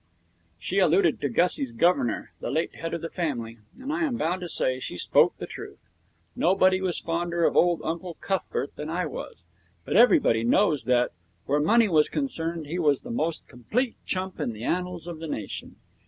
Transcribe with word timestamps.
She 0.57 0.79
alluded 0.79 1.21
to 1.21 1.29
Gussie's 1.29 1.73
governor, 1.73 2.31
the 2.39 2.49
late 2.49 2.73
head 2.73 2.95
of 2.95 3.01
the 3.03 3.09
family, 3.11 3.59
and 3.79 3.93
I 3.93 4.03
am 4.03 4.17
bound 4.17 4.41
to 4.41 4.49
say 4.49 4.79
she 4.79 4.97
spoke 4.97 5.37
the 5.37 5.45
truth. 5.45 5.77
Nobody 6.35 6.81
was 6.81 6.97
fonder 6.97 7.45
of 7.45 7.55
old 7.55 7.81
Uncle 7.83 8.15
Cuthbert 8.15 8.75
than 8.75 8.89
I 8.89 9.05
was, 9.05 9.45
but 9.85 9.95
everybody 9.95 10.43
knows 10.43 10.85
that, 10.85 11.11
where 11.45 11.59
money 11.59 11.87
was 11.87 12.09
concerned, 12.09 12.65
he 12.65 12.79
was 12.79 13.01
the 13.01 13.11
most 13.11 13.47
complete 13.47 13.95
chump 14.03 14.39
in 14.39 14.53
the 14.53 14.63
annals 14.63 15.05
of 15.05 15.19
the 15.19 15.27
nation. 15.27 15.75